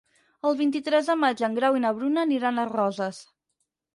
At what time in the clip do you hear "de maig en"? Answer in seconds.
1.11-1.59